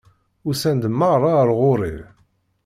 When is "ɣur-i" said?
1.59-1.95